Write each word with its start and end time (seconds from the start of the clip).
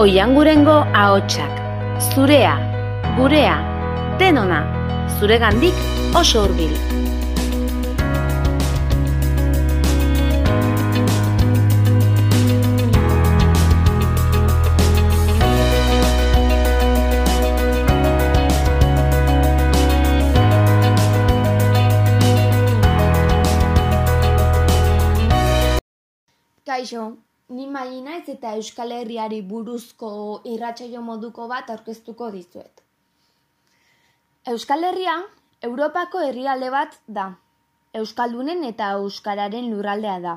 Oiangurengo 0.00 0.74
ahotsak, 0.96 1.58
zurea, 2.14 2.54
gurea, 3.18 3.56
denona, 4.22 4.60
zuregandik 5.18 5.76
oso 6.16 6.46
hurbil. 6.46 6.72
Kaixo, 26.64 27.04
ni 27.50 27.66
mai 27.66 28.00
naiz 28.00 28.28
eta 28.30 28.54
Euskal 28.58 28.92
Herriari 28.94 29.40
buruzko 29.42 30.10
irratsaio 30.46 31.02
moduko 31.02 31.48
bat 31.50 31.70
aurkeztuko 31.74 32.30
dizuet. 32.30 32.82
Euskal 34.52 34.86
Herria 34.86 35.16
Europako 35.68 36.22
herrialde 36.26 36.70
bat 36.70 36.94
da. 37.18 37.26
Euskaldunen 38.00 38.62
eta 38.68 38.92
euskararen 39.00 39.66
lurraldea 39.72 40.20
da. 40.26 40.36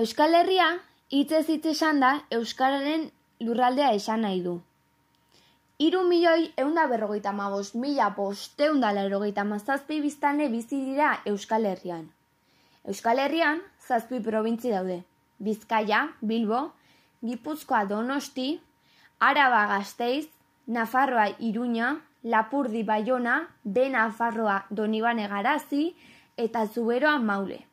Euskal 0.00 0.34
Herria 0.34 0.70
hitzez 1.12 1.44
hitz 1.52 1.66
esan 1.74 2.00
da 2.00 2.14
euskararen 2.38 3.06
lurraldea 3.44 3.92
esan 4.00 4.24
nahi 4.26 4.40
du. 4.48 4.56
Hiru 5.82 6.02
milioi 6.08 6.48
eunda 6.64 6.88
berrogeita 6.88 7.36
mabos 7.36 7.74
mila 7.84 8.08
bosteunda 8.16 8.96
larogeita 8.96 9.44
mazazpi 9.44 10.00
biztanle 10.00 10.48
bizi 10.48 10.80
dira 10.88 11.14
Euskal 11.26 11.68
Herrian. 11.68 12.08
Euskal 12.88 13.18
Herrian 13.18 13.60
zazpi 13.86 14.20
probintzi 14.20 14.72
daude. 14.72 15.02
Bizkaia, 15.38 16.08
Bilbo, 16.20 16.72
Gipuzkoa 17.24 17.84
Donosti, 17.86 18.60
Araba 19.20 19.66
Gasteiz, 19.66 20.28
Nafarroa 20.66 21.28
Iruña, 21.38 22.00
Lapurdi 22.24 22.82
Baiona, 22.82 23.48
De 23.64 23.88
Nafarroa 23.88 24.66
Donibane 24.70 25.28
Garazi 25.28 25.94
eta 26.36 26.66
Zuberoa 26.66 27.18
Maule. 27.18 27.64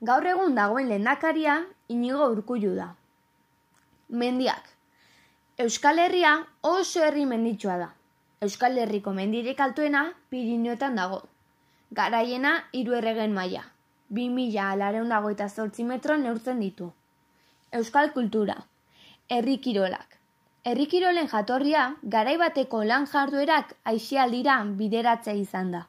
Gaur 0.00 0.26
egun 0.26 0.54
dagoen 0.54 0.88
lehendakaria 0.88 1.64
inigo 1.88 2.26
urkullu 2.30 2.74
da. 2.76 2.94
Mendiak. 4.08 4.68
Euskal 5.58 5.98
Herria 5.98 6.34
oso 6.62 7.02
herri 7.02 7.24
menditsua 7.26 7.78
da. 7.78 7.88
Euskal 8.44 8.76
Herriko 8.78 9.14
mendirik 9.16 9.60
altuena 9.60 10.12
Pirineotan 10.28 10.98
dago. 11.00 11.22
Garaiena 11.90 12.58
hiru 12.72 12.92
erregen 12.98 13.32
maila. 13.32 13.64
2000 14.10 14.62
alareun 14.72 15.08
dagoita 15.08 15.48
zortzi 15.48 15.84
metro 15.84 16.16
neurtzen 16.16 16.60
ditu. 16.60 16.92
Euskal 17.72 18.12
kultura. 18.12 18.56
Herri 19.28 19.58
kirolak. 19.58 20.16
Herri 20.66 20.86
kirolen 20.90 21.28
jatorria, 21.30 21.82
garai 22.02 22.36
bateko 22.38 22.82
lan 22.84 23.06
jarduerak 23.06 23.74
aixialdira 23.84 24.56
bideratzea 24.78 25.34
izan 25.34 25.70
da. 25.74 25.82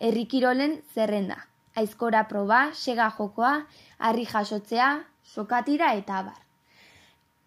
Herri 0.00 0.26
kirolen 0.26 0.80
zerrenda. 0.94 1.38
Aizkora 1.74 2.24
proba, 2.30 2.68
sega 2.74 3.08
jokoa, 3.16 3.54
harri 3.98 4.26
jasotzea, 4.30 4.90
sokatira 5.24 5.92
eta 5.98 6.18
abar. 6.18 6.38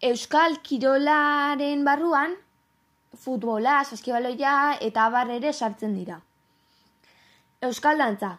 Euskal 0.04 0.58
kirolaren 0.62 1.84
barruan, 1.84 2.36
futbola, 3.16 3.80
saskibaloia 3.84 4.76
eta 4.80 5.06
abar 5.06 5.30
ere 5.38 5.52
sartzen 5.52 5.96
dira. 5.96 6.20
Euskal 7.62 7.98
dantza. 7.98 8.36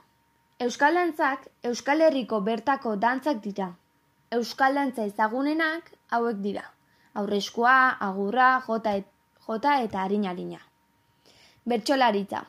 Euskal 0.64 0.98
dantzak 0.98 1.46
Euskal 1.68 2.02
Herriko 2.04 2.38
bertako 2.46 2.92
dantzak 3.04 3.38
dira. 3.44 3.68
Euskal 4.38 4.74
dantza 4.76 5.06
ezagunenak 5.10 5.94
hauek 6.18 6.42
dira. 6.48 6.64
Aurrezkoa, 7.22 7.76
agurra, 8.08 8.48
jota, 8.66 8.96
et, 9.00 9.08
jota 9.48 9.78
eta 9.86 10.02
harina-harina. 10.02 10.60
Bertxolaritza. 11.74 12.44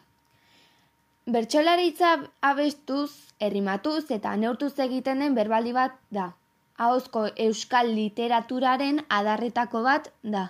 Bertxolaritza 1.39 2.11
abestuz, 2.51 3.13
errimatuz 3.49 4.03
eta 4.19 4.35
neurtuz 4.43 4.73
egiten 4.89 5.23
den 5.23 5.39
berbaldi 5.39 5.79
bat 5.79 5.95
da. 6.19 6.27
Ahozko 6.89 7.27
euskal 7.47 7.95
literaturaren 8.01 9.03
adarretako 9.21 9.87
bat 9.87 10.11
da. 10.37 10.49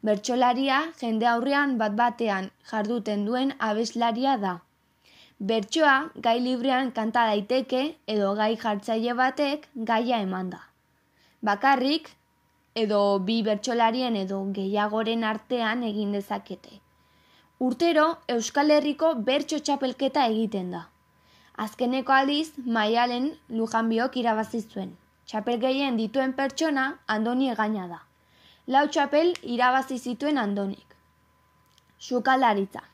Bertxolaria 0.00 0.82
jende 1.04 1.32
aurrean 1.36 1.76
bat 1.84 2.02
batean 2.04 2.52
jarduten 2.72 3.28
duen 3.28 3.58
abeslaria 3.72 4.40
da. 4.48 4.60
Bertsoa 5.42 6.12
gai 6.24 6.38
librean 6.38 6.92
kanta 6.96 7.22
daiteke 7.26 7.78
edo 8.12 8.34
gai 8.38 8.52
jartzaile 8.64 9.14
batek 9.20 9.64
gaia 9.88 10.20
eman 10.22 10.50
da. 10.50 10.60
Bakarrik 11.48 12.10
edo 12.82 13.00
bi 13.30 13.40
bertsolarien 13.48 14.18
edo 14.20 14.38
gehiagoren 14.58 15.24
artean 15.30 15.82
egin 15.88 16.12
dezakete. 16.14 16.78
Urtero 17.58 18.04
Euskal 18.36 18.70
Herriko 18.70 19.10
bertso 19.30 19.58
txapelketa 19.58 20.28
egiten 20.30 20.70
da. 20.76 20.84
Azkeneko 21.66 22.14
aldiz 22.18 22.52
maialen 22.78 23.28
lujanbiok 23.48 24.20
irabazi 24.22 24.62
zuen. 24.62 24.94
Txapel 25.26 25.58
gehien 25.66 25.98
dituen 25.98 26.36
pertsona 26.38 26.86
andoni 27.16 27.50
egaina 27.56 27.88
da. 27.96 28.00
Lau 28.68 28.86
txapel 28.86 29.34
irabazi 29.42 29.98
zituen 29.98 30.38
andonik. 30.38 30.96
Sukalaritza. 31.98 32.91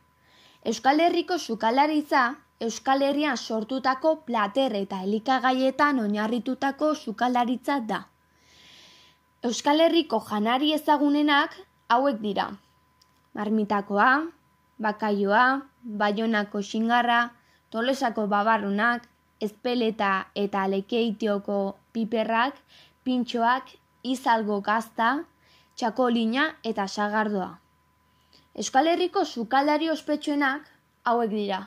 Euskal 0.64 1.00
Herriko 1.00 1.38
sukalaritza 1.38 2.36
Euskal 2.60 3.02
Herrian 3.06 3.36
sortutako 3.36 4.24
plater 4.26 4.72
eta 4.74 5.02
elikagaietan 5.06 6.00
oinarritutako 6.02 6.94
sukalaritza 6.94 7.76
da. 7.86 8.00
Euskal 9.46 9.78
Herriko 9.84 10.18
janari 10.30 10.72
ezagunenak 10.74 11.54
hauek 11.88 12.18
dira. 12.24 12.48
Marmitakoa, 13.38 14.08
bakaioa, 14.82 15.44
baionako 16.02 16.64
xingarra, 16.70 17.20
tolosako 17.70 18.26
babarrunak, 18.26 19.06
ezpeleta 19.40 20.26
eta 20.34 20.66
lekeitioko 20.66 21.60
piperrak, 21.92 22.58
pintxoak, 23.04 23.70
izalgo 24.02 24.60
gazta, 24.60 25.14
txakolina 25.76 26.50
eta 26.64 26.88
sagardoa. 26.88 27.52
Euskal 28.58 28.88
Herriko 28.90 29.22
sukalari 29.24 29.86
ospetsuenak 29.90 30.64
hauek 31.06 31.30
dira. 31.30 31.58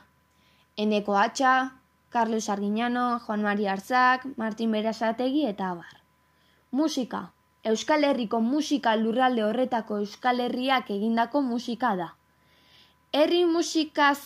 Eneko 0.76 1.14
Atxa, 1.16 1.52
Carlos 2.10 2.48
Argiñano, 2.52 3.18
Juan 3.20 3.42
Mari 3.42 3.66
Arzak, 3.74 4.26
Martin 4.36 4.74
Berasategi 4.76 5.46
eta 5.48 5.70
abar. 5.70 6.02
Musika. 6.70 7.22
Euskal 7.64 8.04
Herriko 8.04 8.40
musika 8.40 8.92
lurralde 8.96 9.44
horretako 9.46 10.02
Euskal 10.02 10.44
Herriak 10.44 10.90
egindako 10.90 11.40
musika 11.46 11.94
da. 11.96 12.10
Herri 13.12 13.46
musikaz 13.46 14.18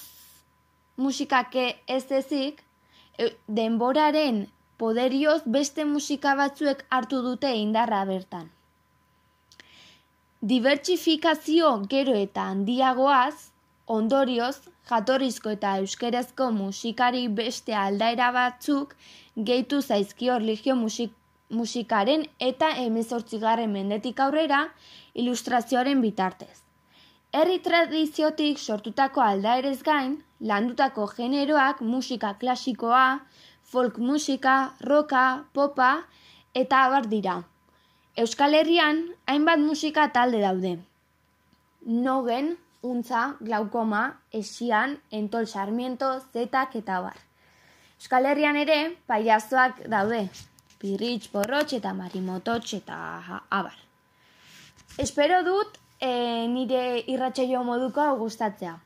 musikake 0.97 1.69
ez 1.87 2.11
ezik, 2.11 2.65
denboraren 3.47 4.47
poderioz 4.77 5.43
beste 5.47 5.85
musika 5.85 6.35
batzuek 6.35 6.85
hartu 6.91 7.23
dute 7.31 7.55
indarra 7.63 8.05
bertan. 8.11 8.56
Dibertsifikazio 10.51 11.69
gero 11.91 12.13
eta 12.15 12.43
handiagoaz, 12.53 13.49
ondorioz, 13.95 14.59
jatorrizko 14.91 15.55
eta 15.57 15.73
euskerazko 15.81 16.47
musikari 16.59 17.23
beste 17.39 17.75
aldaera 17.75 18.29
batzuk 18.37 18.93
gehitu 19.49 19.81
zaizkio 19.81 20.37
religio 20.43 20.77
musik, 20.83 21.17
musikaren 21.61 22.23
eta 22.51 22.69
emezortzigarren 22.85 23.75
mendetik 23.79 24.23
aurrera 24.27 24.61
ilustrazioaren 25.25 26.05
bitartez. 26.07 26.55
Herri 27.33 27.59
tradiziotik 27.67 28.63
sortutako 28.69 29.27
aldaerez 29.27 29.81
gain, 29.91 30.15
landutako 30.53 31.09
generoak 31.17 31.83
musika 31.97 32.37
klasikoa, 32.45 33.05
folk 33.75 33.99
musika, 33.99 34.57
roka, 34.93 35.27
popa 35.53 35.93
eta 36.55 36.87
abar 36.87 37.11
dira. 37.19 37.41
Euskal 38.17 38.55
Herrian 38.57 39.03
hainbat 39.29 39.61
musika 39.61 40.07
talde 40.09 40.39
daude. 40.41 40.79
Nogen, 41.85 42.55
untza, 42.81 43.37
glaukoma, 43.45 44.23
esian, 44.33 44.95
entol 45.13 45.45
sarmiento, 45.47 46.09
zetak 46.33 46.79
eta 46.81 46.97
abar. 46.97 47.19
Euskal 48.01 48.31
Herrian 48.31 48.57
ere 48.57 48.79
paiazoak 49.07 49.83
daude. 49.93 50.23
Pirritx, 50.81 51.29
porrotx 51.35 51.77
eta 51.77 51.93
marimototx 51.99 52.79
eta 52.81 52.97
abar. 53.51 53.77
Espero 54.97 55.43
dut 55.45 55.77
e, 56.01 56.11
nire 56.49 56.83
irratxaio 57.13 57.63
moduko 57.69 58.09
gustatzea. 58.17 58.79